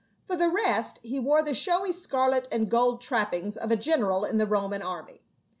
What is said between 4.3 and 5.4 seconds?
the Roman army.